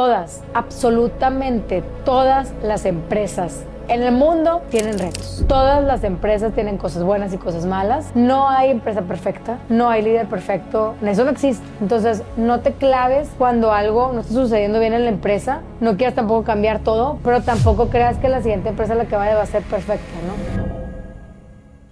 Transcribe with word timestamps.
todas, 0.00 0.42
absolutamente 0.54 1.84
todas 2.06 2.54
las 2.62 2.86
empresas 2.86 3.64
en 3.86 4.02
el 4.02 4.12
mundo 4.12 4.62
tienen 4.70 4.98
retos. 4.98 5.44
Todas 5.46 5.84
las 5.84 6.04
empresas 6.04 6.54
tienen 6.54 6.78
cosas 6.78 7.02
buenas 7.02 7.34
y 7.34 7.36
cosas 7.36 7.66
malas. 7.66 8.10
No 8.14 8.48
hay 8.48 8.70
empresa 8.70 9.02
perfecta, 9.02 9.58
no 9.68 9.90
hay 9.90 10.00
líder 10.00 10.26
perfecto, 10.26 10.94
eso 11.04 11.24
no 11.24 11.30
existe. 11.30 11.62
Entonces, 11.82 12.22
no 12.38 12.60
te 12.60 12.72
claves 12.72 13.28
cuando 13.36 13.74
algo 13.74 14.10
no 14.14 14.20
está 14.20 14.32
sucediendo 14.32 14.80
bien 14.80 14.94
en 14.94 15.04
la 15.04 15.10
empresa. 15.10 15.60
No 15.80 15.98
quieras 15.98 16.14
tampoco 16.14 16.44
cambiar 16.44 16.78
todo, 16.78 17.18
pero 17.22 17.42
tampoco 17.42 17.90
creas 17.90 18.16
que 18.16 18.30
la 18.30 18.40
siguiente 18.40 18.70
empresa 18.70 18.94
la 18.94 19.04
que 19.04 19.16
vaya 19.16 19.34
va 19.34 19.42
a 19.42 19.46
ser 19.46 19.62
perfecta, 19.64 20.14
¿no? 20.26 20.64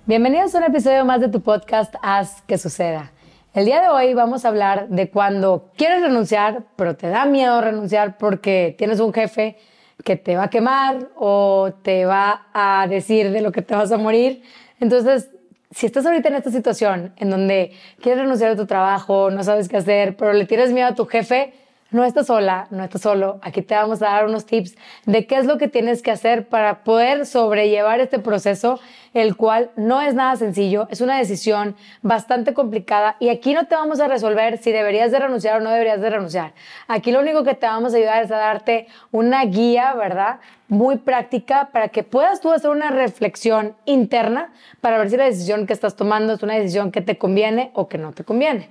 Bienvenidos 0.06 0.54
a 0.54 0.58
un 0.58 0.64
episodio 0.64 1.04
más 1.04 1.20
de 1.20 1.28
tu 1.28 1.42
podcast 1.42 1.94
Haz 2.00 2.40
que 2.46 2.56
suceda. 2.56 3.12
El 3.54 3.64
día 3.64 3.80
de 3.80 3.88
hoy 3.88 4.12
vamos 4.12 4.44
a 4.44 4.48
hablar 4.48 4.88
de 4.88 5.08
cuando 5.08 5.70
quieres 5.74 6.02
renunciar, 6.02 6.64
pero 6.76 6.96
te 6.96 7.08
da 7.08 7.24
miedo 7.24 7.62
renunciar 7.62 8.18
porque 8.18 8.74
tienes 8.76 9.00
un 9.00 9.12
jefe 9.12 9.56
que 10.04 10.16
te 10.16 10.36
va 10.36 10.44
a 10.44 10.50
quemar 10.50 11.08
o 11.16 11.70
te 11.82 12.04
va 12.04 12.46
a 12.52 12.86
decir 12.88 13.30
de 13.32 13.40
lo 13.40 13.50
que 13.50 13.62
te 13.62 13.74
vas 13.74 13.90
a 13.90 13.96
morir. 13.96 14.42
Entonces, 14.80 15.30
si 15.70 15.86
estás 15.86 16.04
ahorita 16.04 16.28
en 16.28 16.34
esta 16.34 16.50
situación 16.50 17.14
en 17.16 17.30
donde 17.30 17.72
quieres 18.02 18.20
renunciar 18.22 18.50
a 18.50 18.56
tu 18.56 18.66
trabajo, 18.66 19.30
no 19.30 19.42
sabes 19.42 19.66
qué 19.68 19.78
hacer, 19.78 20.14
pero 20.16 20.34
le 20.34 20.44
tienes 20.44 20.70
miedo 20.70 20.88
a 20.88 20.94
tu 20.94 21.06
jefe, 21.06 21.54
no 21.90 22.04
estás 22.04 22.26
sola, 22.26 22.66
no 22.70 22.84
estás 22.84 23.00
solo. 23.00 23.38
Aquí 23.42 23.62
te 23.62 23.74
vamos 23.74 24.02
a 24.02 24.06
dar 24.06 24.26
unos 24.26 24.44
tips 24.44 24.76
de 25.06 25.26
qué 25.26 25.36
es 25.36 25.46
lo 25.46 25.56
que 25.56 25.68
tienes 25.68 26.02
que 26.02 26.10
hacer 26.10 26.46
para 26.46 26.84
poder 26.84 27.24
sobrellevar 27.24 28.00
este 28.00 28.18
proceso, 28.18 28.78
el 29.14 29.36
cual 29.36 29.70
no 29.76 30.02
es 30.02 30.14
nada 30.14 30.36
sencillo, 30.36 30.86
es 30.90 31.00
una 31.00 31.16
decisión 31.16 31.76
bastante 32.02 32.52
complicada 32.52 33.16
y 33.20 33.30
aquí 33.30 33.54
no 33.54 33.66
te 33.66 33.74
vamos 33.74 34.00
a 34.00 34.08
resolver 34.08 34.58
si 34.58 34.70
deberías 34.70 35.10
de 35.10 35.18
renunciar 35.18 35.60
o 35.60 35.64
no 35.64 35.70
deberías 35.70 36.00
de 36.00 36.10
renunciar. 36.10 36.52
Aquí 36.88 37.10
lo 37.10 37.20
único 37.20 37.42
que 37.42 37.54
te 37.54 37.66
vamos 37.66 37.94
a 37.94 37.96
ayudar 37.96 38.22
es 38.22 38.30
a 38.30 38.36
darte 38.36 38.86
una 39.10 39.44
guía, 39.46 39.94
¿verdad? 39.94 40.40
Muy 40.68 40.98
práctica 40.98 41.70
para 41.72 41.88
que 41.88 42.02
puedas 42.02 42.42
tú 42.42 42.52
hacer 42.52 42.68
una 42.68 42.90
reflexión 42.90 43.74
interna 43.86 44.52
para 44.82 44.98
ver 44.98 45.08
si 45.08 45.16
la 45.16 45.24
decisión 45.24 45.66
que 45.66 45.72
estás 45.72 45.96
tomando 45.96 46.34
es 46.34 46.42
una 46.42 46.54
decisión 46.54 46.92
que 46.92 47.00
te 47.00 47.16
conviene 47.16 47.70
o 47.72 47.88
que 47.88 47.96
no 47.96 48.12
te 48.12 48.24
conviene. 48.24 48.68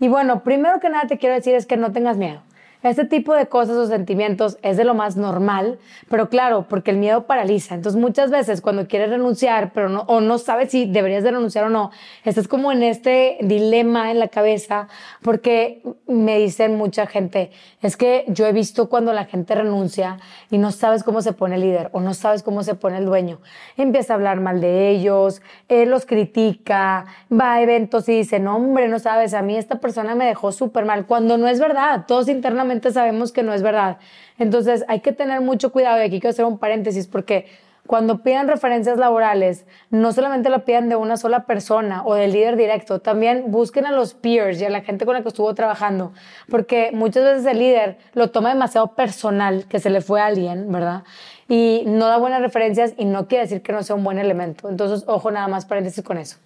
Y 0.00 0.08
bueno, 0.08 0.42
primero 0.42 0.80
que 0.80 0.88
nada 0.88 1.06
te 1.06 1.18
quiero 1.18 1.34
decir 1.34 1.54
es 1.54 1.66
que 1.66 1.76
no 1.76 1.92
tengas 1.92 2.16
miedo. 2.16 2.40
Este 2.84 3.04
tipo 3.04 3.34
de 3.34 3.46
cosas 3.46 3.76
o 3.76 3.88
sentimientos 3.88 4.56
es 4.62 4.76
de 4.76 4.84
lo 4.84 4.94
más 4.94 5.16
normal, 5.16 5.80
pero 6.08 6.28
claro, 6.28 6.66
porque 6.68 6.92
el 6.92 6.96
miedo 6.98 7.26
paraliza. 7.26 7.74
Entonces 7.74 8.00
muchas 8.00 8.30
veces 8.30 8.60
cuando 8.60 8.86
quieres 8.86 9.10
renunciar, 9.10 9.72
pero 9.72 9.88
no, 9.88 10.02
o 10.02 10.20
no 10.20 10.38
sabes 10.38 10.70
si 10.70 10.86
deberías 10.86 11.24
de 11.24 11.32
renunciar 11.32 11.64
o 11.64 11.70
no, 11.70 11.90
estás 12.24 12.46
como 12.46 12.70
en 12.70 12.84
este 12.84 13.38
dilema 13.40 14.12
en 14.12 14.20
la 14.20 14.28
cabeza, 14.28 14.86
porque 15.22 15.82
me 16.06 16.38
dicen 16.38 16.76
mucha 16.76 17.08
gente, 17.08 17.50
es 17.82 17.96
que 17.96 18.24
yo 18.28 18.46
he 18.46 18.52
visto 18.52 18.88
cuando 18.88 19.12
la 19.12 19.24
gente 19.24 19.56
renuncia 19.56 20.18
y 20.48 20.58
no 20.58 20.70
sabes 20.70 21.02
cómo 21.02 21.20
se 21.20 21.32
pone 21.32 21.56
el 21.56 21.62
líder 21.62 21.90
o 21.92 22.00
no 22.00 22.14
sabes 22.14 22.44
cómo 22.44 22.62
se 22.62 22.76
pone 22.76 22.98
el 22.98 23.06
dueño. 23.06 23.40
Empieza 23.76 24.12
a 24.12 24.16
hablar 24.16 24.38
mal 24.38 24.60
de 24.60 24.90
ellos, 24.90 25.42
él 25.68 25.90
los 25.90 26.06
critica, 26.06 27.06
va 27.28 27.54
a 27.54 27.62
eventos 27.62 28.08
y 28.08 28.18
dice, 28.18 28.38
no 28.38 28.54
hombre, 28.54 28.86
no 28.86 29.00
sabes, 29.00 29.34
a 29.34 29.42
mí 29.42 29.56
esta 29.56 29.80
persona 29.80 30.14
me 30.14 30.26
dejó 30.26 30.52
súper 30.52 30.84
mal, 30.84 31.06
cuando 31.06 31.38
no 31.38 31.48
es 31.48 31.58
verdad, 31.58 32.04
todos 32.06 32.28
internamente 32.28 32.67
sabemos 32.92 33.32
que 33.32 33.42
no 33.42 33.52
es 33.52 33.62
verdad. 33.62 33.98
Entonces 34.38 34.84
hay 34.88 35.00
que 35.00 35.12
tener 35.12 35.40
mucho 35.40 35.72
cuidado 35.72 35.98
y 35.98 36.02
aquí 36.02 36.20
quiero 36.20 36.30
hacer 36.30 36.44
un 36.44 36.58
paréntesis 36.58 37.06
porque 37.06 37.46
cuando 37.88 38.22
pidan 38.22 38.48
referencias 38.48 38.98
laborales, 38.98 39.64
no 39.88 40.12
solamente 40.12 40.50
lo 40.50 40.66
pidan 40.66 40.90
de 40.90 40.96
una 40.96 41.16
sola 41.16 41.46
persona 41.46 42.02
o 42.04 42.14
del 42.14 42.32
líder 42.32 42.56
directo, 42.56 43.00
también 43.00 43.44
busquen 43.50 43.86
a 43.86 43.92
los 43.92 44.12
peers 44.12 44.60
y 44.60 44.66
a 44.66 44.68
la 44.68 44.82
gente 44.82 45.06
con 45.06 45.14
la 45.14 45.22
que 45.22 45.28
estuvo 45.28 45.54
trabajando, 45.54 46.12
porque 46.50 46.90
muchas 46.92 47.24
veces 47.24 47.46
el 47.46 47.58
líder 47.58 47.96
lo 48.12 48.30
toma 48.30 48.50
demasiado 48.50 48.88
personal, 48.88 49.64
que 49.70 49.78
se 49.80 49.88
le 49.88 50.02
fue 50.02 50.20
a 50.20 50.26
alguien, 50.26 50.70
¿verdad? 50.70 51.02
Y 51.48 51.84
no 51.86 52.08
da 52.08 52.18
buenas 52.18 52.42
referencias 52.42 52.92
y 52.98 53.06
no 53.06 53.26
quiere 53.26 53.44
decir 53.44 53.62
que 53.62 53.72
no 53.72 53.82
sea 53.82 53.96
un 53.96 54.04
buen 54.04 54.18
elemento. 54.18 54.68
Entonces, 54.68 55.08
ojo 55.08 55.30
nada 55.30 55.48
más 55.48 55.64
paréntesis 55.64 56.04
con 56.04 56.18
eso. 56.18 56.36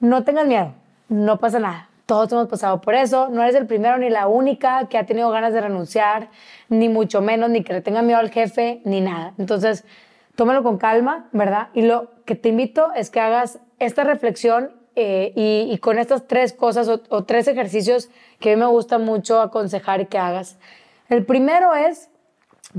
No 0.00 0.22
tengas 0.24 0.46
miedo, 0.46 0.74
no 1.08 1.38
pasa 1.38 1.58
nada. 1.60 1.87
Todos 2.08 2.32
hemos 2.32 2.48
pasado 2.48 2.80
por 2.80 2.94
eso. 2.94 3.28
No 3.28 3.42
eres 3.42 3.54
el 3.54 3.66
primero 3.66 3.98
ni 3.98 4.08
la 4.08 4.28
única 4.28 4.88
que 4.88 4.96
ha 4.96 5.04
tenido 5.04 5.30
ganas 5.30 5.52
de 5.52 5.60
renunciar, 5.60 6.30
ni 6.70 6.88
mucho 6.88 7.20
menos, 7.20 7.50
ni 7.50 7.62
que 7.62 7.74
le 7.74 7.82
tenga 7.82 8.00
miedo 8.00 8.18
al 8.18 8.30
jefe, 8.30 8.80
ni 8.86 9.02
nada. 9.02 9.34
Entonces, 9.36 9.84
tómalo 10.34 10.62
con 10.62 10.78
calma, 10.78 11.28
¿verdad? 11.32 11.68
Y 11.74 11.82
lo 11.82 12.10
que 12.24 12.34
te 12.34 12.48
invito 12.48 12.94
es 12.94 13.10
que 13.10 13.20
hagas 13.20 13.58
esta 13.78 14.04
reflexión 14.04 14.70
eh, 14.96 15.34
y, 15.36 15.76
con 15.80 15.98
estas 15.98 16.26
tres 16.26 16.54
cosas 16.54 16.88
o, 16.88 17.02
o 17.10 17.24
tres 17.24 17.46
ejercicios 17.46 18.08
que 18.40 18.52
a 18.52 18.56
mí 18.56 18.60
me 18.60 18.68
gusta 18.68 18.96
mucho 18.96 19.42
aconsejar 19.42 20.08
que 20.08 20.16
hagas. 20.16 20.58
El 21.10 21.26
primero 21.26 21.74
es 21.74 22.08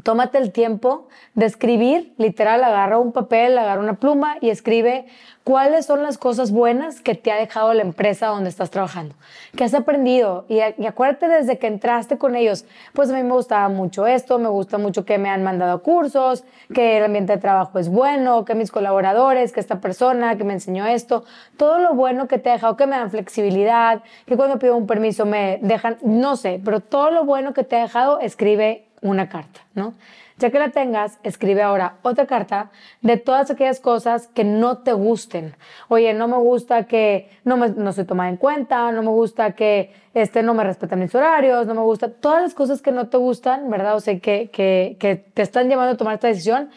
Tómate 0.03 0.37
el 0.37 0.51
tiempo 0.51 1.07
de 1.33 1.47
escribir, 1.47 2.13
literal, 2.17 2.63
agarra 2.63 2.99
un 2.99 3.11
papel, 3.11 3.57
agarra 3.57 3.81
una 3.81 3.95
pluma 3.95 4.37
y 4.39 4.51
escribe 4.51 5.07
cuáles 5.43 5.87
son 5.87 6.03
las 6.03 6.19
cosas 6.19 6.51
buenas 6.51 7.01
que 7.01 7.15
te 7.15 7.31
ha 7.31 7.37
dejado 7.37 7.73
la 7.73 7.81
empresa 7.81 8.27
donde 8.27 8.51
estás 8.51 8.69
trabajando, 8.69 9.15
qué 9.57 9.63
has 9.63 9.73
aprendido. 9.73 10.45
Y, 10.47 10.59
acuérdate 10.61 11.27
desde 11.27 11.57
que 11.57 11.65
entraste 11.65 12.19
con 12.19 12.35
ellos, 12.35 12.65
pues 12.93 13.09
a 13.09 13.15
mí 13.15 13.23
me 13.23 13.33
gustaba 13.33 13.67
mucho 13.67 14.05
esto, 14.05 14.37
me 14.37 14.47
gusta 14.47 14.77
mucho 14.77 15.05
que 15.05 15.17
me 15.17 15.27
han 15.29 15.43
mandado 15.43 15.81
cursos, 15.81 16.43
que 16.71 16.99
el 16.99 17.05
ambiente 17.05 17.33
de 17.33 17.39
trabajo 17.39 17.79
es 17.79 17.89
bueno, 17.89 18.45
que 18.45 18.53
mis 18.53 18.69
colaboradores, 18.69 19.51
que 19.51 19.59
esta 19.59 19.81
persona 19.81 20.37
que 20.37 20.43
me 20.43 20.53
enseñó 20.53 20.85
esto, 20.85 21.23
todo 21.57 21.79
lo 21.79 21.95
bueno 21.95 22.27
que 22.27 22.37
te 22.37 22.51
ha 22.51 22.53
dejado, 22.53 22.77
que 22.77 22.85
me 22.85 22.95
dan 22.95 23.09
flexibilidad, 23.09 24.03
que 24.27 24.37
cuando 24.37 24.59
pido 24.59 24.77
un 24.77 24.85
permiso 24.85 25.25
me 25.25 25.57
dejan, 25.63 25.97
no 26.03 26.35
sé, 26.35 26.61
pero 26.63 26.79
todo 26.79 27.09
lo 27.09 27.25
bueno 27.25 27.55
que 27.55 27.63
te 27.63 27.75
ha 27.75 27.81
dejado, 27.81 28.19
escribe 28.19 28.85
una 29.01 29.29
carta, 29.29 29.61
¿no? 29.75 29.93
Ya 30.37 30.51
que 30.51 30.59
la 30.59 30.69
tengas, 30.69 31.19
escribe 31.23 31.61
ahora 31.61 31.95
otra 32.01 32.25
carta 32.25 32.71
de 33.01 33.17
todas 33.17 33.51
aquellas 33.51 33.81
cosas 33.81 34.27
que 34.27 34.45
no 34.45 34.77
te 34.77 34.93
gusten. 34.93 35.55
Oye, 35.89 36.13
no 36.13 36.29
me 36.29 36.37
gusta 36.37 36.85
que 36.85 37.29
no, 37.43 37.57
me, 37.57 37.69
no 37.69 37.91
soy 37.91 38.05
tomada 38.05 38.29
en 38.29 38.37
cuenta, 38.37 38.91
no 38.91 39.03
me 39.03 39.09
gusta 39.09 39.51
que 39.51 39.93
este, 40.13 40.41
no 40.41 40.53
me 40.53 40.63
respetan 40.63 40.99
mis 40.99 41.13
horarios, 41.13 41.67
no 41.67 41.75
me 41.75 41.81
gusta, 41.81 42.09
todas 42.09 42.41
las 42.41 42.53
cosas 42.53 42.81
que 42.81 42.91
no 42.91 43.09
te 43.09 43.17
gustan, 43.17 43.69
¿verdad? 43.69 43.95
O 43.95 43.99
sea, 43.99 44.17
que, 44.19 44.49
que, 44.49 44.95
que 44.99 45.17
te 45.17 45.41
están 45.41 45.67
llevando 45.67 45.93
a 45.93 45.97
tomar 45.97 46.15
esta 46.15 46.27
decisión, 46.27 46.69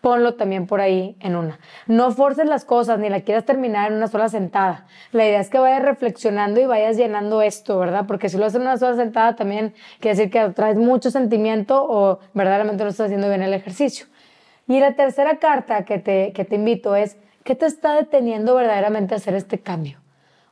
ponlo 0.00 0.34
también 0.34 0.66
por 0.66 0.80
ahí 0.80 1.16
en 1.20 1.36
una. 1.36 1.58
No 1.86 2.10
forces 2.12 2.46
las 2.46 2.64
cosas 2.64 2.98
ni 2.98 3.08
la 3.08 3.20
quieras 3.20 3.44
terminar 3.44 3.90
en 3.90 3.96
una 3.96 4.08
sola 4.08 4.28
sentada. 4.28 4.86
La 5.12 5.26
idea 5.26 5.40
es 5.40 5.50
que 5.50 5.58
vayas 5.58 5.82
reflexionando 5.82 6.60
y 6.60 6.66
vayas 6.66 6.96
llenando 6.96 7.42
esto, 7.42 7.78
¿verdad? 7.78 8.04
Porque 8.06 8.28
si 8.28 8.38
lo 8.38 8.46
haces 8.46 8.56
en 8.56 8.62
una 8.62 8.76
sola 8.76 8.96
sentada 8.96 9.36
también 9.36 9.74
quiere 10.00 10.16
decir 10.16 10.30
que 10.30 10.48
traes 10.50 10.76
mucho 10.76 11.10
sentimiento 11.10 11.84
o 11.84 12.20
verdaderamente 12.34 12.84
no 12.84 12.90
estás 12.90 13.06
haciendo 13.06 13.28
bien 13.28 13.42
el 13.42 13.54
ejercicio. 13.54 14.06
Y 14.68 14.80
la 14.80 14.94
tercera 14.94 15.38
carta 15.38 15.84
que 15.84 15.98
te, 15.98 16.32
que 16.32 16.44
te 16.44 16.56
invito 16.56 16.94
es, 16.94 17.16
¿qué 17.42 17.54
te 17.54 17.66
está 17.66 17.94
deteniendo 17.94 18.54
verdaderamente 18.54 19.14
a 19.14 19.16
hacer 19.16 19.34
este 19.34 19.60
cambio? 19.60 19.98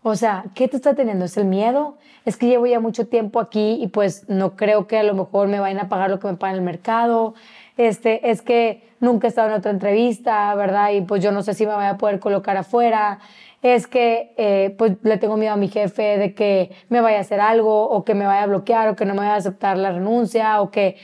O 0.09 0.15
sea, 0.15 0.45
¿qué 0.55 0.69
te 0.69 0.77
está 0.77 0.95
teniendo? 0.95 1.25
¿Es 1.25 1.37
el 1.37 1.47
miedo? 1.47 1.99
Es 2.25 2.37
que 2.37 2.47
llevo 2.47 2.67
ya 2.67 2.79
mucho 2.79 3.09
tiempo 3.09 3.41
aquí 3.41 3.79
y 3.81 3.89
pues 3.89 4.29
no 4.29 4.55
creo 4.55 4.87
que 4.87 4.99
a 4.99 5.03
lo 5.03 5.15
mejor 5.15 5.49
me 5.49 5.59
vayan 5.59 5.81
a 5.81 5.89
pagar 5.89 6.11
lo 6.11 6.21
que 6.21 6.29
me 6.29 6.37
paga 6.37 6.55
el 6.55 6.63
mercado. 6.63 7.35
Este, 7.77 8.31
es 8.31 8.43
que 8.43 8.83
nunca 9.01 9.27
he 9.27 9.29
estado 9.29 9.49
en 9.49 9.55
otra 9.55 9.71
entrevista, 9.71 10.55
¿verdad? 10.55 10.93
Y 10.93 11.03
pues 11.03 11.23
yo 11.23 11.33
no 11.33 11.43
sé 11.43 11.55
si 11.55 11.67
me 11.67 11.75
voy 11.75 11.85
a 11.85 11.97
poder 11.97 12.19
colocar 12.21 12.57
afuera. 12.57 13.19
Es 13.63 13.87
que 13.87 14.33
eh, 14.37 14.75
pues 14.79 14.93
le 15.03 15.19
tengo 15.19 15.37
miedo 15.37 15.53
a 15.53 15.57
mi 15.57 15.69
jefe 15.69 16.19
de 16.19 16.35
que 16.35 16.71
me 16.89 17.01
vaya 17.01 17.19
a 17.19 17.21
hacer 17.21 17.41
algo 17.41 17.89
o 17.89 18.05
que 18.05 18.15
me 18.15 18.27
vaya 18.27 18.45
a 18.45 18.47
bloquear 18.47 18.89
o 18.89 18.97
que 18.97 19.05
no 19.05 19.15
me 19.15 19.21
vaya 19.21 19.35
a 19.35 19.37
aceptar 19.37 19.77
la 19.77 19.93
renuncia 19.93 20.61
o 20.61 20.71
que 20.71 20.97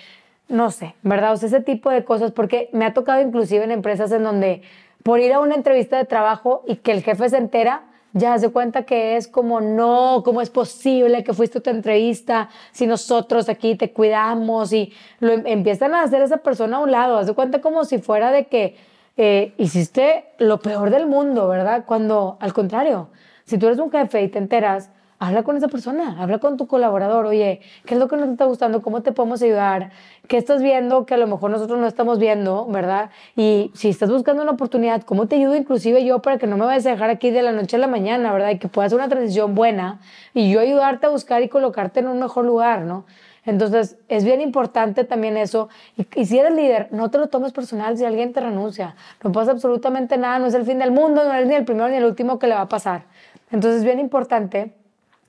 no 0.48 0.70
sé, 0.70 0.94
¿verdad? 1.02 1.32
O 1.32 1.36
sea, 1.36 1.48
ese 1.48 1.60
tipo 1.60 1.90
de 1.90 2.04
cosas 2.04 2.30
porque 2.30 2.68
me 2.72 2.84
ha 2.84 2.92
tocado 2.92 3.20
inclusive 3.20 3.64
en 3.64 3.70
empresas 3.70 4.12
en 4.12 4.22
donde 4.22 4.62
por 5.02 5.18
ir 5.18 5.32
a 5.32 5.40
una 5.40 5.54
entrevista 5.54 5.96
de 5.96 6.04
trabajo 6.04 6.62
y 6.66 6.76
que 6.76 6.92
el 6.92 7.02
jefe 7.02 7.28
se 7.28 7.38
entera, 7.38 7.82
ya 8.12 8.38
se 8.38 8.50
cuenta 8.50 8.84
que 8.84 9.16
es 9.16 9.26
como, 9.26 9.60
no, 9.60 10.22
¿cómo 10.24 10.40
es 10.42 10.50
posible 10.50 11.24
que 11.24 11.32
fuiste 11.32 11.58
a 11.58 11.60
tu 11.62 11.70
entrevista 11.70 12.48
si 12.72 12.86
nosotros 12.86 13.48
aquí 13.48 13.74
te 13.74 13.92
cuidamos? 13.92 14.72
Y 14.72 14.92
lo 15.20 15.32
em, 15.32 15.42
empiezan 15.46 15.94
a 15.94 16.02
hacer 16.02 16.22
esa 16.22 16.38
persona 16.38 16.76
a 16.76 16.80
un 16.80 16.90
lado, 16.90 17.18
hace 17.18 17.34
cuenta 17.34 17.60
como 17.60 17.84
si 17.84 17.98
fuera 17.98 18.30
de 18.30 18.46
que 18.46 18.76
eh, 19.16 19.54
hiciste 19.58 20.26
lo 20.38 20.60
peor 20.60 20.90
del 20.90 21.06
mundo, 21.06 21.48
¿verdad? 21.48 21.84
Cuando 21.86 22.36
al 22.40 22.52
contrario, 22.52 23.08
si 23.44 23.58
tú 23.58 23.66
eres 23.66 23.78
un 23.78 23.90
jefe 23.90 24.22
y 24.22 24.28
te 24.28 24.38
enteras, 24.38 24.90
habla 25.22 25.44
con 25.44 25.56
esa 25.56 25.68
persona, 25.68 26.16
habla 26.20 26.38
con 26.38 26.56
tu 26.56 26.66
colaborador, 26.66 27.26
oye, 27.26 27.60
¿qué 27.86 27.94
es 27.94 28.00
lo 28.00 28.08
que 28.08 28.16
nos 28.16 28.28
está 28.28 28.44
gustando? 28.44 28.82
¿Cómo 28.82 29.02
te 29.02 29.12
podemos 29.12 29.40
ayudar? 29.40 29.92
¿Qué 30.26 30.36
estás 30.36 30.60
viendo 30.60 31.06
que 31.06 31.14
a 31.14 31.16
lo 31.16 31.28
mejor 31.28 31.52
nosotros 31.52 31.78
no 31.78 31.86
estamos 31.86 32.18
viendo, 32.18 32.66
verdad? 32.66 33.10
Y 33.36 33.70
si 33.72 33.88
estás 33.88 34.10
buscando 34.10 34.42
una 34.42 34.50
oportunidad, 34.50 35.02
¿cómo 35.02 35.28
te 35.28 35.36
ayudo 35.36 35.54
inclusive 35.54 36.04
yo 36.04 36.20
para 36.22 36.38
que 36.38 36.48
no 36.48 36.56
me 36.56 36.64
vayas 36.64 36.86
a 36.86 36.90
dejar 36.90 37.08
aquí 37.08 37.30
de 37.30 37.42
la 37.42 37.52
noche 37.52 37.76
a 37.76 37.78
la 37.78 37.86
mañana, 37.86 38.32
verdad? 38.32 38.50
Y 38.50 38.58
que 38.58 38.66
puedas 38.66 38.88
hacer 38.88 38.98
una 38.98 39.08
transición 39.08 39.54
buena 39.54 40.00
y 40.34 40.50
yo 40.50 40.58
ayudarte 40.58 41.06
a 41.06 41.10
buscar 41.10 41.40
y 41.40 41.48
colocarte 41.48 42.00
en 42.00 42.08
un 42.08 42.18
mejor 42.18 42.44
lugar, 42.44 42.82
¿no? 42.82 43.04
Entonces, 43.44 43.98
es 44.08 44.24
bien 44.24 44.40
importante 44.40 45.04
también 45.04 45.36
eso. 45.36 45.68
Y, 45.96 46.04
y, 46.20 46.26
si 46.26 46.38
eres 46.38 46.54
líder, 46.54 46.88
no 46.90 47.12
te 47.12 47.18
lo 47.18 47.28
tomes 47.28 47.52
personal 47.52 47.96
si 47.96 48.04
alguien 48.04 48.32
te 48.32 48.40
renuncia. 48.40 48.96
No 49.22 49.30
pasa 49.30 49.52
absolutamente 49.52 50.16
nada, 50.16 50.40
no 50.40 50.46
es 50.46 50.54
el 50.54 50.64
fin 50.64 50.80
del 50.80 50.90
mundo, 50.90 51.22
no 51.24 51.32
eres 51.32 51.46
ni 51.46 51.54
el 51.54 51.64
primero 51.64 51.88
ni 51.88 51.96
el 51.96 52.04
último 52.04 52.40
que 52.40 52.48
le 52.48 52.54
va 52.54 52.62
a 52.62 52.68
pasar. 52.68 53.04
Entonces, 53.52 53.80
es 53.80 53.84
bien 53.84 54.00
importante 54.00 54.81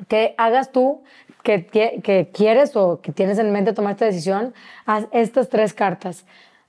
que 0.08 0.36
hagas 0.38 0.72
tú, 0.72 1.04
que, 1.44 1.66
que 1.66 2.30
quieres 2.34 2.76
o 2.76 3.02
que 3.02 3.12
tienes 3.12 3.38
en 3.40 3.52
mente 3.52 3.74
tomar 3.74 3.94
esta 3.94 4.06
decisión, 4.06 4.54
haz 4.86 5.06
estas 5.12 5.50
tres 5.50 5.74
cartas. 5.74 6.26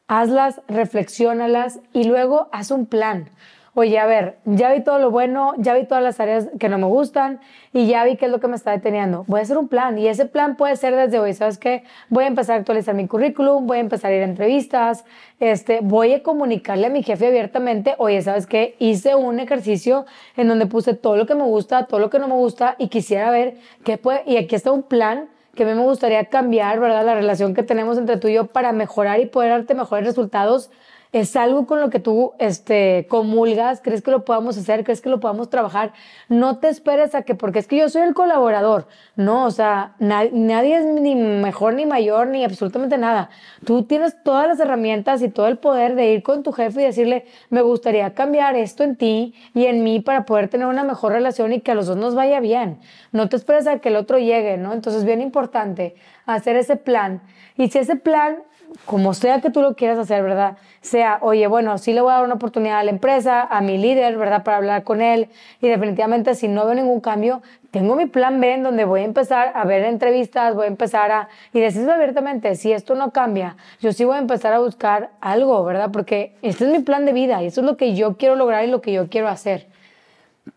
Hazlas, 0.08 0.60
reflexiónalas 0.69 1.81
y 1.92 2.04
luego 2.04 2.48
haz 2.52 2.70
un 2.70 2.86
plan 2.86 3.31
oye, 3.75 3.99
a 3.99 4.06
ver, 4.06 4.37
ya 4.44 4.73
vi 4.73 4.82
todo 4.82 4.99
lo 4.99 5.11
bueno, 5.11 5.55
ya 5.59 5.75
vi 5.75 5.85
todas 5.85 6.03
las 6.03 6.21
áreas 6.21 6.49
que 6.59 6.69
no 6.69 6.79
me 6.79 6.87
gustan 6.87 7.41
y 7.73 7.87
ya 7.87 8.05
vi 8.05 8.17
qué 8.17 8.26
es 8.26 8.31
lo 8.31 8.41
que 8.41 8.49
me 8.49 8.56
está 8.56 8.71
deteniendo. 8.71 9.25
Voy 9.26 9.41
a 9.41 9.43
hacer 9.43 9.59
un 9.59 9.69
plan 9.69 9.99
y 9.99 10.06
ese 10.06 10.26
plan 10.26 10.56
puede 10.56 10.76
ser 10.76 10.94
desde 10.94 11.19
hoy, 11.19 11.32
¿sabes 11.35 11.59
qué? 11.59 11.85
Voy 12.09 12.25
a 12.25 12.26
empezar 12.29 12.56
a 12.56 12.59
actualizar 12.61 12.94
mi 12.94 13.09
currículum, 13.09 13.67
voy 13.67 13.79
a 13.79 13.81
empezar 13.81 14.12
a 14.12 14.15
ir 14.15 14.23
a 14.23 14.26
entrevistas, 14.26 15.05
este, 15.41 15.81
voy 15.82 16.15
a 16.15 16.23
comunicarle 16.23 16.87
a 16.87 16.91
mi 16.91 17.03
jefe 17.03 17.26
abiertamente, 17.26 17.94
oye, 17.99 18.23
¿sabes 18.23 18.47
qué? 18.47 18.76
Hice 18.79 19.15
un 19.17 19.41
ejercicio 19.41 20.06
en 20.37 20.49
donde 20.49 20.67
puse 20.67 20.94
todo 20.94 21.17
lo 21.17 21.27
que 21.27 21.35
me 21.35 21.44
gusta, 21.44 21.87
todo 21.87 22.00
lo 22.00 22.11
que 22.11 22.19
no 22.19 22.29
me 22.29 22.35
gusta 22.35 22.77
y 22.79 22.88
quisiera 22.88 23.31
ver 23.31 23.56
qué 23.85 23.99
puede, 23.99 24.23
y 24.27 24.37
aquí 24.37 24.55
está 24.55 24.70
un 24.70 24.85
plan 24.85 25.29
que 25.55 25.62
a 25.62 25.67
mí 25.67 25.75
me 25.75 25.82
gustaría 25.82 26.25
cambiar, 26.27 26.81
¿verdad? 26.81 27.05
La 27.05 27.15
relación 27.15 27.55
que 27.55 27.62
tenemos 27.62 27.97
entre 27.97 28.17
tú 28.17 28.29
y 28.29 28.35
yo 28.35 28.47
para 28.47 28.73
mejorar 28.73 29.20
y 29.20 29.27
poder 29.27 29.50
darte 29.50 29.75
mejores 29.75 30.05
resultados 30.05 30.70
es 31.14 31.37
algo 31.37 31.64
con 31.64 31.81
lo 31.81 31.90
que 31.90 32.00
tú 32.00 32.32
este, 32.40 33.06
comulgas, 33.08 33.81
crees 33.81 34.02
que 34.02 34.11
lo 34.11 34.25
podamos 34.25 34.58
hacer, 34.58 34.82
crees 34.82 35.00
que 35.00 35.08
lo 35.08 35.20
podamos 35.20 35.49
trabajar. 35.49 35.93
No 36.28 36.58
te 36.58 36.69
esperes 36.69 37.14
a 37.14 37.22
que, 37.22 37.37
porque 37.37 37.61
es 37.61 37.69
que 37.69 37.76
yo 37.76 37.88
soy 37.88 38.02
el 38.02 38.14
colaborador. 38.14 38.88
No, 39.14 39.44
o 39.44 39.52
sea, 39.52 39.94
nadie 40.00 40.76
es 40.76 40.84
ni 40.84 41.14
mejor 41.14 41.75
ni 41.75 41.87
mayor 41.87 42.26
ni 42.26 42.43
absolutamente 42.43 42.99
nada. 42.99 43.31
Tú 43.64 43.84
tienes 43.84 44.20
todas 44.25 44.49
las 44.49 44.58
herramientas 44.58 45.22
y 45.22 45.28
todo 45.28 45.46
el 45.46 45.56
poder 45.56 45.94
de 45.94 46.11
ir 46.11 46.25
con 46.25 46.43
tu 46.43 46.50
jefe 46.50 46.82
y 46.82 46.84
decirle, 46.87 47.26
me 47.49 47.62
gustaría 47.62 48.12
cambiar 48.12 48.56
esto 48.56 48.82
en 48.82 48.96
ti 48.96 49.34
y 49.55 49.67
en 49.67 49.84
mí 49.84 50.00
para 50.00 50.25
poder 50.25 50.49
tener 50.49 50.67
una 50.67 50.82
mejor 50.82 51.12
relación 51.12 51.52
y 51.52 51.60
que 51.60 51.70
a 51.70 51.76
los 51.76 51.87
dos 51.87 51.96
nos 51.96 52.17
vaya 52.17 52.40
bien. 52.40 52.81
No 53.12 53.28
te 53.28 53.37
esperes 53.37 53.69
a 53.69 53.78
que 53.78 53.90
el 53.90 53.94
otro 53.94 54.19
llegue, 54.19 54.56
¿no? 54.56 54.72
Entonces, 54.72 55.05
bien 55.05 55.20
importante 55.20 55.94
hacer 56.26 56.56
ese 56.56 56.75
plan. 56.75 57.22
Y 57.56 57.69
si 57.69 57.78
ese 57.78 57.94
plan 57.94 58.38
como 58.84 59.14
sea 59.14 59.40
que 59.40 59.50
tú 59.50 59.62
lo 59.62 59.75
quieras 59.75 59.99
hacer, 59.99 60.22
¿verdad? 60.22 60.56
Sea, 60.81 61.19
oye, 61.22 61.46
bueno, 61.46 61.78
sí 61.78 61.93
le 61.93 62.00
voy 62.00 62.12
a 62.12 62.16
dar 62.16 62.25
una 62.25 62.34
oportunidad 62.34 62.78
a 62.78 62.84
la 62.84 62.90
empresa, 62.90 63.43
a 63.43 63.61
mi 63.61 63.78
líder, 63.78 64.19
¿verdad? 64.19 64.43
Para 64.43 64.58
hablar 64.58 64.84
con 64.84 65.00
él. 65.00 65.28
Y 65.61 65.69
definitivamente, 65.69 66.34
si 66.34 66.49
no 66.49 66.66
veo 66.66 66.75
ningún 66.75 67.00
cambio, 67.00 67.43
tengo 67.70 67.96
mi 67.96 68.06
plan 68.06 68.40
B 68.40 68.55
en 68.55 68.62
donde 68.62 68.84
voy 68.84 69.00
a 69.00 69.05
empezar 69.05 69.52
a 69.55 69.64
ver 69.64 69.84
entrevistas, 69.84 70.55
voy 70.55 70.64
a 70.64 70.69
empezar 70.69 71.11
a... 71.11 71.28
Y 71.52 71.61
decirlo 71.61 71.93
abiertamente, 71.93 72.55
si 72.56 72.72
esto 72.72 72.94
no 72.94 73.11
cambia, 73.11 73.56
yo 73.81 73.93
sí 73.93 74.05
voy 74.05 74.16
a 74.16 74.20
empezar 74.20 74.52
a 74.52 74.58
buscar 74.58 75.10
algo, 75.20 75.64
¿verdad? 75.64 75.90
Porque 75.90 76.37
este 76.43 76.64
es 76.64 76.70
mi 76.70 76.81
plan 76.81 77.06
de 77.06 77.12
vida 77.12 77.43
y 77.43 77.46
eso 77.46 77.62
es 77.62 77.67
lo 77.67 77.76
que 77.76 77.94
yo 77.94 78.17
quiero 78.17 78.37
lograr 78.37 78.64
y 78.64 78.69
lo 78.69 78.81
que 78.81 78.93
yo 78.93 79.08
quiero 79.08 79.28
hacer. 79.28 79.74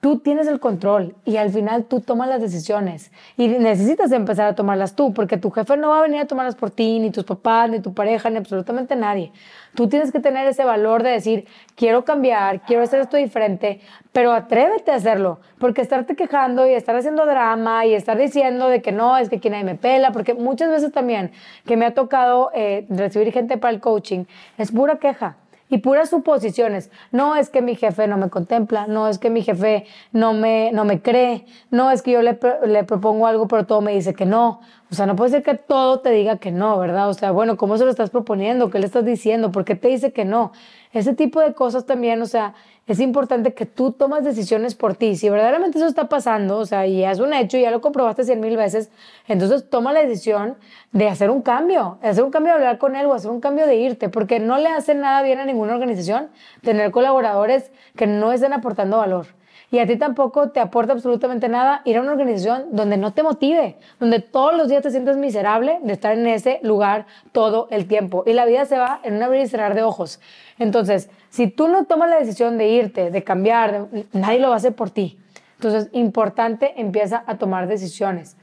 Tú 0.02 0.20
tienes 0.20 0.48
el 0.48 0.60
control 0.60 1.16
y 1.24 1.38
al 1.38 1.50
final 1.50 1.86
tú 1.86 2.02
tomas 2.02 2.28
las 2.28 2.42
decisiones 2.42 3.10
y 3.38 3.48
necesitas 3.48 4.12
empezar 4.12 4.48
a 4.48 4.54
tomarlas 4.54 4.98
tú 4.98 5.14
porque 5.14 5.38
tu 5.38 5.50
jefe 5.50 5.78
no 5.78 5.90
va 5.90 6.00
a 6.00 6.02
venir 6.02 6.20
a 6.20 6.28
tomarlas 6.28 6.56
por 6.56 6.72
ti, 6.72 7.00
ni 7.00 7.10
tus 7.10 7.24
papás, 7.24 7.70
ni 7.70 7.80
tu 7.80 7.94
pareja, 7.94 8.30
ni 8.30 8.36
absolutamente 8.36 8.98
nadie. 8.98 9.32
Tú 9.76 9.88
tienes 9.88 10.12
que 10.12 10.20
tener 10.20 10.46
ese 10.46 10.66
valor 10.66 11.04
de 11.04 11.12
decir, 11.12 11.48
quiero 11.76 12.04
cambiar, 12.04 12.66
quiero 12.66 12.84
hacer 12.84 13.00
esto 13.00 13.16
diferente, 13.16 13.80
pero 14.12 14.34
atrévete 14.34 14.92
a 14.92 14.96
hacerlo, 14.96 15.40
porque 15.58 15.82
estarte 15.82 16.18
quejando 16.18 16.68
y 16.68 16.74
estar 16.74 16.96
haciendo 16.98 17.26
drama 17.26 17.86
y 17.86 17.94
estar 17.94 18.18
diciendo 18.18 18.68
de 18.68 18.82
que 18.82 18.92
no, 18.92 19.18
es 19.18 19.30
que 19.30 19.40
quien 19.40 19.54
nadie 19.54 19.64
me 19.64 19.76
pela, 19.76 20.12
porque 20.12 20.34
muchas 20.34 20.70
veces 20.70 20.92
también 20.92 21.32
que 21.66 21.78
me 21.78 21.86
ha 21.86 21.94
tocado 21.94 22.52
eh, 22.54 22.86
recibir 22.90 23.32
gente 23.32 23.58
para 23.58 23.74
el 23.74 23.80
coaching, 23.80 24.26
es 24.58 24.74
pura 24.74 24.98
queja 25.00 25.38
y 25.70 25.80
puras 25.80 26.10
suposiciones. 26.10 26.90
No 27.12 27.36
es 27.36 27.50
que 27.50 27.62
mi 27.62 27.76
jefe 27.76 28.08
no 28.08 28.18
me 28.18 28.30
contempla, 28.30 28.88
no 28.88 29.08
es 29.08 29.20
que 29.20 29.30
mi 29.30 29.42
jefe 29.42 29.86
no 30.12 30.34
me, 30.34 30.72
no 30.74 30.86
me 30.86 31.02
cree, 31.02 31.46
no 31.72 31.92
es 31.92 32.02
que 32.02 32.12
yo 32.12 32.22
le, 32.22 32.40
le 32.66 32.84
propongo 32.84 33.28
algo 33.28 33.48
pero 33.48 33.66
todo 33.66 33.82
me 33.82 33.94
dice 33.94 34.14
que 34.14 34.26
no. 34.26 34.62
O 34.90 34.96
sea, 34.96 35.06
no 35.06 35.18
puede 35.18 35.32
ser 35.32 35.44
que 35.44 35.56
todo 35.56 36.00
te 36.00 36.12
diga 36.12 36.38
que 36.38 36.50
no, 36.52 36.80
¿verdad? 36.80 37.10
O 37.10 37.14
sea, 37.14 37.32
bueno, 37.32 37.58
¿cómo 37.58 37.78
se 37.78 37.84
lo 37.84 37.92
estás 37.92 38.10
proponiendo? 38.10 38.70
¿Qué 38.70 38.80
le 38.80 38.86
estás 38.86 39.04
diciendo? 39.04 39.52
¿Por 39.52 39.66
qué 39.66 39.76
te 39.76 39.90
dice 39.90 40.14
que 40.14 40.24
no? 40.24 40.54
Ese 40.94 41.14
tipo 41.14 41.42
de 41.42 41.54
cosas 41.54 41.86
también, 41.86 42.22
o 42.22 42.26
sea, 42.26 42.54
es 42.88 43.02
importante 43.02 43.54
que 43.54 43.66
tú 43.66 43.92
tomas 43.92 44.24
decisiones 44.24 44.76
por 44.76 44.96
ti. 44.96 45.18
Si 45.18 45.30
verdaderamente 45.30 45.78
eso 45.78 45.88
está 45.88 46.08
pasando, 46.08 46.58
o 46.58 46.66
sea, 46.66 46.88
y 46.88 47.04
es 47.04 47.20
un 47.20 47.34
hecho, 47.34 47.58
y 47.58 47.64
ya 47.64 47.72
lo 47.72 47.82
comprobaste 47.82 48.24
cien 48.24 48.40
mil 48.40 48.56
veces, 48.56 48.90
entonces 49.28 49.70
toma 49.70 49.92
la 49.92 50.00
decisión 50.00 50.56
de 50.94 51.10
hacer 51.10 51.32
un 51.32 51.42
cambio, 51.42 51.98
hacer 52.02 52.24
un 52.24 52.32
cambio 52.32 52.54
de 52.54 52.60
hablar 52.60 52.78
con 52.78 52.96
él 52.96 53.08
o 53.08 53.14
hacer 53.14 53.30
un 53.30 53.42
cambio 53.42 53.68
de 53.68 53.76
irte, 53.76 54.08
porque 54.08 54.40
no 54.40 54.58
le 54.58 54.70
hace 54.70 54.96
nada 54.96 55.22
bien 55.22 55.40
a 55.40 55.46
ninguna 55.46 55.74
organización 55.74 56.30
tener 56.62 56.92
colaboradores 56.92 57.72
que 57.98 58.08
no 58.08 58.32
estén 58.32 58.54
aportando 58.54 58.98
valor 58.98 59.37
y 59.70 59.80
a 59.80 59.88
ti 59.88 59.98
tampoco 59.98 60.50
te 60.50 60.60
aporta 60.60 60.94
absolutamente 60.94 61.50
nada 61.50 61.82
ir 61.84 61.98
a 61.98 62.02
una 62.02 62.14
organización 62.14 62.68
donde 62.72 62.98
no 62.98 63.14
te 63.14 63.24
motive, 63.24 63.76
donde 64.00 64.20
todos 64.20 64.56
los 64.56 64.70
días 64.70 64.82
te 64.82 64.92
sientes 64.92 65.18
miserable 65.18 65.80
de 65.84 65.94
estar 65.94 66.18
en 66.18 66.26
ese 66.28 66.60
lugar 66.64 67.06
todo 67.34 67.68
el 67.70 67.88
tiempo 67.88 68.24
y 68.26 68.34
la 68.34 68.46
vida 68.46 68.66
se 68.66 68.78
va 68.78 69.02
en 69.04 69.16
un 69.16 69.24
abrir 69.24 69.42
y 69.42 69.48
cerrar 69.48 69.76
de 69.76 69.84
ojos. 69.84 70.22
Entonces, 70.58 71.10
si 71.30 71.48
tú 71.48 71.68
no 71.68 71.86
tomas 71.86 72.10
la 72.10 72.18
decisión 72.18 72.58
de 72.58 72.70
irte, 72.70 73.12
de 73.12 73.24
cambiar, 73.24 73.88
nadie 74.14 74.40
lo 74.40 74.48
va 74.48 74.56
a 74.56 74.58
hacer 74.58 74.74
por 74.74 74.90
ti. 74.90 75.20
Entonces, 75.56 75.90
importante, 75.92 76.74
empieza 76.80 77.24
a 77.26 77.38
tomar 77.38 77.68
decisiones. 77.68 78.38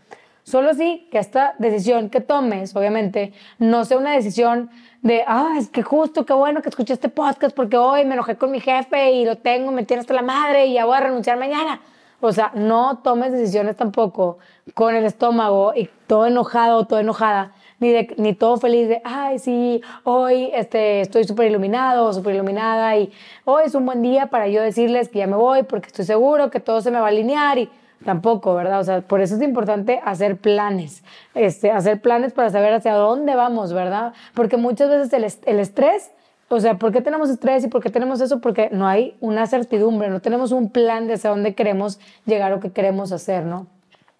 Solo 0.44 0.74
sí 0.74 1.08
que 1.10 1.18
esta 1.18 1.54
decisión 1.58 2.10
que 2.10 2.20
tomes, 2.20 2.76
obviamente, 2.76 3.32
no 3.58 3.86
sea 3.86 3.96
una 3.96 4.12
decisión 4.12 4.68
de, 5.00 5.24
ah, 5.26 5.54
es 5.58 5.70
que 5.70 5.82
justo, 5.82 6.26
qué 6.26 6.34
bueno 6.34 6.60
que 6.60 6.68
escuché 6.68 6.92
este 6.92 7.08
podcast 7.08 7.56
porque 7.56 7.78
hoy 7.78 8.04
me 8.04 8.12
enojé 8.12 8.36
con 8.36 8.50
mi 8.50 8.60
jefe 8.60 9.12
y 9.12 9.24
lo 9.24 9.36
tengo, 9.36 9.72
me 9.72 9.84
tiene 9.84 10.02
hasta 10.02 10.12
la 10.12 10.20
madre 10.20 10.66
y 10.66 10.74
ya 10.74 10.84
voy 10.84 10.98
a 10.98 11.00
renunciar 11.00 11.38
mañana. 11.38 11.80
O 12.20 12.30
sea, 12.30 12.52
no 12.54 12.98
tomes 12.98 13.32
decisiones 13.32 13.76
tampoco 13.76 14.38
con 14.74 14.94
el 14.94 15.06
estómago 15.06 15.72
y 15.74 15.88
todo 16.06 16.26
enojado 16.26 16.86
todo 16.86 16.98
enojada, 16.98 17.52
ni, 17.80 17.88
de, 17.90 18.14
ni 18.18 18.34
todo 18.34 18.58
feliz 18.58 18.86
de, 18.88 19.00
ay, 19.02 19.38
sí, 19.38 19.80
hoy 20.04 20.50
este, 20.52 21.00
estoy 21.00 21.24
súper 21.24 21.50
iluminado 21.50 22.12
súper 22.12 22.34
iluminada 22.34 22.96
y 22.98 23.10
hoy 23.46 23.64
es 23.64 23.74
un 23.74 23.86
buen 23.86 24.02
día 24.02 24.26
para 24.26 24.48
yo 24.48 24.60
decirles 24.60 25.08
que 25.08 25.20
ya 25.20 25.26
me 25.26 25.36
voy 25.36 25.62
porque 25.62 25.86
estoy 25.86 26.04
seguro 26.04 26.50
que 26.50 26.60
todo 26.60 26.82
se 26.82 26.90
me 26.90 26.98
va 26.98 27.06
a 27.06 27.08
alinear 27.08 27.58
y 27.58 27.70
tampoco, 28.04 28.54
¿verdad? 28.54 28.80
O 28.80 28.84
sea, 28.84 29.00
por 29.00 29.20
eso 29.20 29.34
es 29.34 29.42
importante 29.42 30.00
hacer 30.04 30.36
planes, 30.36 31.02
este, 31.34 31.70
hacer 31.70 32.00
planes 32.00 32.32
para 32.32 32.50
saber 32.50 32.72
hacia 32.72 32.94
dónde 32.94 33.34
vamos, 33.34 33.72
¿verdad? 33.72 34.12
Porque 34.34 34.56
muchas 34.56 34.88
veces 34.90 35.12
el, 35.12 35.52
el 35.52 35.60
estrés, 35.60 36.12
o 36.48 36.60
sea, 36.60 36.78
¿por 36.78 36.92
qué 36.92 37.00
tenemos 37.00 37.30
estrés 37.30 37.64
y 37.64 37.68
por 37.68 37.82
qué 37.82 37.90
tenemos 37.90 38.20
eso? 38.20 38.40
Porque 38.40 38.68
no 38.70 38.86
hay 38.86 39.16
una 39.20 39.46
certidumbre, 39.46 40.10
no 40.10 40.20
tenemos 40.20 40.52
un 40.52 40.70
plan 40.70 41.06
de 41.06 41.14
hacia 41.14 41.30
dónde 41.30 41.54
queremos 41.54 41.98
llegar 42.26 42.52
o 42.52 42.60
qué 42.60 42.70
queremos 42.70 43.10
hacer, 43.10 43.44
¿no? 43.44 43.66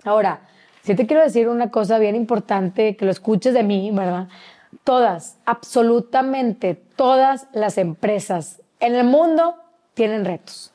Ahora, 0.05 0.41
sí 0.83 0.95
te 0.95 1.07
quiero 1.07 1.23
decir 1.23 1.49
una 1.49 1.71
cosa 1.71 1.99
bien 1.99 2.17
importante, 2.17 2.97
que 2.97 3.05
lo 3.05 3.11
escuches 3.11 3.55
de 3.55 3.63
mí, 3.63 3.91
¿verdad? 3.93 4.29
Todas, 4.83 5.39
absolutamente 5.45 6.75
todas 6.97 7.47
las 7.53 7.79
empresas 7.79 8.61
en 8.81 8.97
el 8.97 9.05
mundo 9.05 9.55
tienen 9.95 10.25
retos 10.25 10.74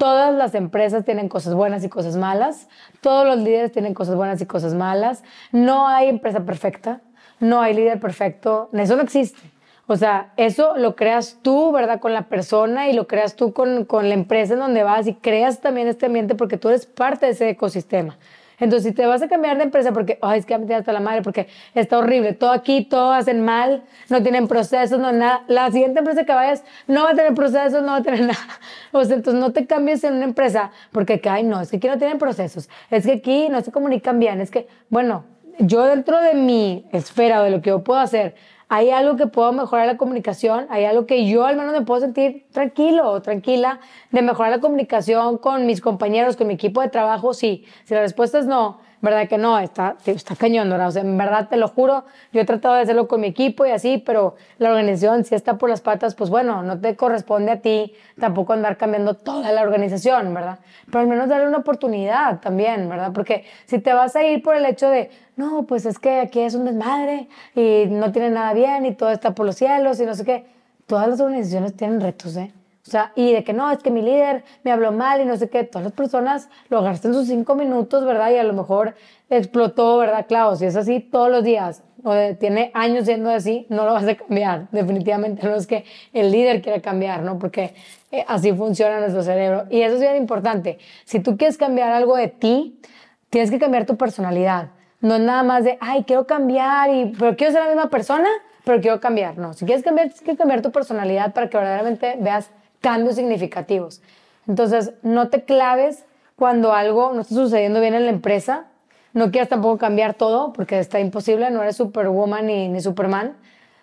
Todas 0.00 0.34
las 0.34 0.54
empresas 0.54 1.04
tienen 1.04 1.28
cosas 1.28 1.52
buenas 1.52 1.84
y 1.84 1.90
cosas 1.90 2.16
malas. 2.16 2.70
Todos 3.02 3.26
los 3.26 3.36
líderes 3.36 3.70
tienen 3.70 3.92
cosas 3.92 4.14
buenas 4.14 4.40
y 4.40 4.46
cosas 4.46 4.72
malas. 4.72 5.22
No 5.52 5.88
hay 5.88 6.08
empresa 6.08 6.46
perfecta. 6.46 7.02
No 7.38 7.60
hay 7.60 7.74
líder 7.74 8.00
perfecto. 8.00 8.70
Eso 8.72 8.96
no 8.96 9.02
existe. 9.02 9.42
O 9.86 9.96
sea, 9.96 10.32
eso 10.38 10.78
lo 10.78 10.96
creas 10.96 11.40
tú, 11.42 11.70
¿verdad? 11.70 12.00
Con 12.00 12.14
la 12.14 12.28
persona 12.28 12.88
y 12.88 12.94
lo 12.94 13.06
creas 13.06 13.36
tú 13.36 13.52
con, 13.52 13.84
con 13.84 14.08
la 14.08 14.14
empresa 14.14 14.54
en 14.54 14.60
donde 14.60 14.84
vas 14.84 15.06
y 15.06 15.16
creas 15.16 15.60
también 15.60 15.86
este 15.86 16.06
ambiente 16.06 16.34
porque 16.34 16.56
tú 16.56 16.70
eres 16.70 16.86
parte 16.86 17.26
de 17.26 17.32
ese 17.32 17.50
ecosistema. 17.50 18.16
Entonces, 18.60 18.90
si 18.90 18.94
te 18.94 19.06
vas 19.06 19.22
a 19.22 19.28
cambiar 19.28 19.56
de 19.56 19.64
empresa 19.64 19.92
porque, 19.92 20.18
ay, 20.22 20.38
es 20.38 20.46
que 20.46 20.56
me 20.56 20.74
hasta 20.74 20.92
la 20.92 21.00
madre, 21.00 21.22
porque 21.22 21.48
está 21.74 21.98
horrible, 21.98 22.34
todo 22.34 22.52
aquí, 22.52 22.84
todo 22.84 23.12
hacen 23.12 23.44
mal, 23.44 23.82
no 24.08 24.22
tienen 24.22 24.46
procesos, 24.46 24.98
no 24.98 25.12
nada. 25.12 25.42
La 25.48 25.70
siguiente 25.70 25.98
empresa 25.98 26.24
que 26.24 26.32
vayas 26.32 26.62
no 26.86 27.04
va 27.04 27.10
a 27.10 27.14
tener 27.14 27.34
procesos, 27.34 27.82
no 27.82 27.88
va 27.88 27.96
a 27.96 28.02
tener 28.02 28.20
nada. 28.26 28.60
O 28.92 29.04
sea, 29.04 29.16
entonces 29.16 29.40
no 29.40 29.52
te 29.52 29.66
cambies 29.66 30.04
en 30.04 30.14
una 30.14 30.24
empresa 30.24 30.70
porque, 30.92 31.20
ay, 31.24 31.42
no, 31.42 31.60
es 31.60 31.70
que 31.70 31.78
aquí 31.78 31.88
no 31.88 31.98
tienen 31.98 32.18
procesos, 32.18 32.68
es 32.90 33.06
que 33.06 33.12
aquí 33.12 33.48
no 33.48 33.60
se 33.62 33.72
comunican 33.72 34.18
bien, 34.18 34.40
es 34.40 34.50
que, 34.50 34.68
bueno, 34.88 35.24
yo 35.58 35.84
dentro 35.84 36.20
de 36.20 36.34
mi 36.34 36.86
esfera, 36.92 37.42
de 37.42 37.50
lo 37.50 37.60
que 37.60 37.70
yo 37.70 37.82
puedo 37.82 38.00
hacer, 38.00 38.34
hay 38.72 38.90
algo 38.90 39.16
que 39.16 39.26
puedo 39.26 39.52
mejorar 39.52 39.88
la 39.88 39.96
comunicación, 39.96 40.68
hay 40.70 40.84
algo 40.84 41.04
que 41.04 41.26
yo 41.28 41.44
al 41.44 41.56
menos 41.56 41.72
me 41.72 41.82
puedo 41.82 42.00
sentir 42.00 42.46
tranquilo 42.52 43.10
o 43.10 43.20
tranquila 43.20 43.80
de 44.12 44.22
mejorar 44.22 44.52
la 44.52 44.60
comunicación 44.60 45.38
con 45.38 45.66
mis 45.66 45.80
compañeros, 45.80 46.36
con 46.36 46.46
mi 46.46 46.54
equipo 46.54 46.80
de 46.80 46.88
trabajo, 46.88 47.34
sí. 47.34 47.64
Si 47.84 47.94
la 47.94 48.00
respuesta 48.00 48.38
es 48.38 48.46
no, 48.46 48.78
¿verdad 49.00 49.28
que 49.28 49.38
no? 49.38 49.58
Está, 49.58 49.96
está 50.04 50.36
cañón, 50.36 50.68
¿verdad? 50.70 50.88
O 50.88 50.90
sea, 50.90 51.02
en 51.02 51.16
verdad 51.16 51.48
te 51.48 51.56
lo 51.56 51.68
juro, 51.68 52.04
yo 52.32 52.40
he 52.40 52.44
tratado 52.44 52.74
de 52.74 52.82
hacerlo 52.82 53.08
con 53.08 53.20
mi 53.20 53.28
equipo 53.28 53.66
y 53.66 53.70
así, 53.70 53.98
pero 53.98 54.36
la 54.58 54.70
organización 54.70 55.24
si 55.24 55.34
está 55.34 55.58
por 55.58 55.70
las 55.70 55.80
patas, 55.80 56.14
pues 56.14 56.30
bueno, 56.30 56.62
no 56.62 56.80
te 56.80 56.96
corresponde 56.96 57.52
a 57.52 57.60
ti 57.60 57.94
tampoco 58.18 58.52
andar 58.52 58.76
cambiando 58.76 59.14
toda 59.14 59.52
la 59.52 59.62
organización, 59.62 60.34
¿verdad? 60.34 60.58
Pero 60.86 61.00
al 61.00 61.06
menos 61.06 61.28
darle 61.28 61.48
una 61.48 61.58
oportunidad 61.58 62.40
también, 62.40 62.88
¿verdad? 62.88 63.12
Porque 63.12 63.44
si 63.66 63.78
te 63.78 63.92
vas 63.92 64.14
a 64.16 64.24
ir 64.24 64.42
por 64.42 64.56
el 64.56 64.66
hecho 64.66 64.90
de, 64.90 65.10
no, 65.36 65.64
pues 65.66 65.86
es 65.86 65.98
que 65.98 66.20
aquí 66.20 66.40
es 66.40 66.54
un 66.54 66.64
desmadre 66.64 67.28
y 67.54 67.86
no 67.88 68.12
tiene 68.12 68.30
nada 68.30 68.52
bien 68.52 68.84
y 68.86 68.94
todo 68.94 69.10
está 69.10 69.34
por 69.34 69.46
los 69.46 69.56
cielos 69.56 70.00
y 70.00 70.06
no 70.06 70.14
sé 70.14 70.24
qué, 70.24 70.46
todas 70.86 71.08
las 71.08 71.20
organizaciones 71.20 71.76
tienen 71.76 72.00
retos, 72.00 72.36
¿eh? 72.36 72.52
O 72.86 72.90
sea, 72.90 73.12
y 73.14 73.32
de 73.32 73.44
que 73.44 73.52
no, 73.52 73.70
es 73.70 73.78
que 73.78 73.90
mi 73.90 74.00
líder 74.00 74.42
me 74.64 74.72
habló 74.72 74.90
mal 74.90 75.20
y 75.20 75.24
no 75.24 75.36
sé 75.36 75.50
qué. 75.50 75.64
Todas 75.64 75.84
las 75.84 75.92
personas 75.92 76.48
lo 76.70 76.86
en 76.86 76.96
sus 76.96 77.26
cinco 77.26 77.54
minutos, 77.54 78.04
¿verdad? 78.04 78.30
Y 78.30 78.36
a 78.36 78.42
lo 78.42 78.54
mejor 78.54 78.94
explotó, 79.28 79.98
¿verdad? 79.98 80.26
Claro, 80.26 80.56
si 80.56 80.64
es 80.64 80.76
así 80.76 81.00
todos 81.00 81.30
los 81.30 81.44
días 81.44 81.84
o 82.02 82.14
tiene 82.38 82.70
años 82.72 83.04
siendo 83.04 83.30
así, 83.30 83.66
no 83.68 83.84
lo 83.84 83.92
vas 83.92 84.06
a 84.06 84.14
cambiar. 84.14 84.68
Definitivamente 84.72 85.46
no 85.46 85.54
es 85.54 85.66
que 85.66 85.84
el 86.12 86.30
líder 86.30 86.62
quiera 86.62 86.80
cambiar, 86.80 87.22
¿no? 87.22 87.38
Porque 87.38 87.74
eh, 88.10 88.24
así 88.26 88.52
funciona 88.52 88.98
nuestro 88.98 89.22
cerebro. 89.22 89.66
Y 89.70 89.82
eso 89.82 89.96
es 89.96 90.00
bien 90.00 90.16
importante. 90.16 90.78
Si 91.04 91.20
tú 91.20 91.36
quieres 91.36 91.58
cambiar 91.58 91.92
algo 91.92 92.16
de 92.16 92.28
ti, 92.28 92.80
tienes 93.28 93.50
que 93.50 93.58
cambiar 93.58 93.84
tu 93.84 93.96
personalidad. 93.96 94.70
No 95.00 95.16
es 95.16 95.20
nada 95.20 95.42
más 95.42 95.64
de, 95.64 95.78
ay, 95.80 96.04
quiero 96.04 96.26
cambiar, 96.26 96.90
y, 96.90 97.12
pero 97.18 97.36
quiero 97.36 97.52
ser 97.52 97.62
la 97.62 97.68
misma 97.68 97.90
persona, 97.90 98.28
pero 98.64 98.80
quiero 98.80 99.00
cambiar. 99.00 99.38
No, 99.38 99.52
si 99.52 99.64
quieres 99.64 99.84
cambiar, 99.84 100.08
tienes 100.08 100.22
que 100.22 100.36
cambiar 100.36 100.62
tu 100.62 100.72
personalidad 100.72 101.32
para 101.32 101.48
que 101.48 101.56
verdaderamente 101.56 102.16
veas 102.18 102.50
cambios 102.80 103.16
significativos. 103.16 104.02
Entonces, 104.46 104.92
no 105.02 105.28
te 105.28 105.44
claves 105.44 106.04
cuando 106.36 106.72
algo 106.72 107.12
no 107.12 107.20
está 107.20 107.34
sucediendo 107.34 107.80
bien 107.80 107.94
en 107.94 108.04
la 108.04 108.10
empresa. 108.10 108.66
No 109.12 109.30
quieras 109.30 109.48
tampoco 109.48 109.78
cambiar 109.78 110.14
todo 110.14 110.52
porque 110.52 110.78
está 110.78 111.00
imposible, 111.00 111.50
no 111.50 111.62
eres 111.62 111.76
Superwoman 111.76 112.46
ni, 112.46 112.68
ni 112.68 112.80
Superman, 112.80 113.36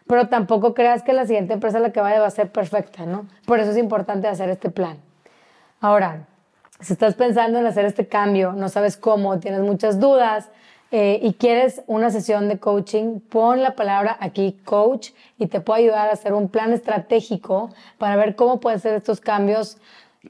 pero 0.08 0.28
tampoco 0.30 0.74
creas 0.74 1.04
que 1.04 1.14
la 1.14 1.26
siguiente 1.26 1.54
empresa 1.54 1.80
la 1.80 1.92
que 1.92 2.00
vaya 2.00 2.20
va 2.20 2.28
a 2.28 2.32
ser 2.32 2.52
perfecta, 2.52 3.06
¿no? 3.06 3.28
Por 3.46 3.60
eso 3.60 3.72
es 3.72 3.78
importante 3.78 4.28
hacer 4.28 4.50
este 4.50 4.70
plan. 4.70 4.98
Ahora, 5.82 6.26
si 6.80 6.94
estás 6.94 7.16
pensando 7.16 7.60
en 7.60 7.66
hacer 7.66 7.86
este 7.86 8.08
cambio, 8.08 8.54
no 8.54 8.70
sabes 8.70 8.98
cómo, 8.98 9.40
tienes 9.40 9.62
muchas 9.62 10.00
dudas, 10.00 10.50
eh, 10.92 11.20
y 11.22 11.34
quieres 11.34 11.84
una 11.88 12.10
sesión 12.12 12.48
de 12.48 12.60
coaching, 12.60 13.20
pon 13.20 13.62
la 13.62 13.76
palabra 13.76 14.16
aquí 14.20 14.58
coach 14.64 15.10
y 15.38 15.48
te 15.48 15.60
puedo 15.60 15.80
ayudar 15.80 16.10
a 16.10 16.14
hacer 16.14 16.34
un 16.34 16.48
plan 16.48 16.72
estratégico 16.72 17.72
para 17.98 18.16
ver 18.16 18.36
cómo 18.36 18.60
puedes 18.60 18.80
hacer 18.80 18.96
estos 18.96 19.20
cambios 19.20 19.78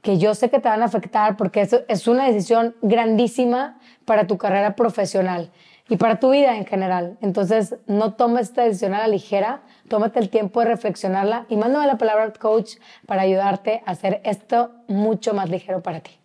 que 0.02 0.18
yo 0.18 0.34
sé 0.34 0.50
que 0.50 0.60
te 0.60 0.68
van 0.68 0.82
a 0.82 0.86
afectar 0.86 1.36
porque 1.36 1.60
eso 1.60 1.80
es 1.88 2.08
una 2.08 2.26
decisión 2.26 2.74
grandísima 2.82 3.78
para 4.04 4.26
tu 4.26 4.36
carrera 4.36 4.74
profesional 4.74 5.50
y 5.88 5.96
para 5.96 6.20
tu 6.20 6.30
vida 6.30 6.56
en 6.56 6.66
general. 6.66 7.16
Entonces, 7.20 7.76
no 7.86 8.14
tomes 8.14 8.48
esta 8.48 8.62
decisión 8.62 8.94
a 8.94 8.98
la 8.98 9.08
ligera, 9.08 9.62
tómate 9.88 10.18
el 10.18 10.28
tiempo 10.28 10.60
de 10.60 10.66
reflexionarla 10.66 11.46
y 11.48 11.56
mándame 11.56 11.86
la 11.86 11.98
palabra 11.98 12.32
coach 12.32 12.76
para 13.06 13.22
ayudarte 13.22 13.82
a 13.86 13.92
hacer 13.92 14.20
esto 14.24 14.72
mucho 14.86 15.34
más 15.34 15.48
ligero 15.48 15.82
para 15.82 16.00
ti. 16.00 16.17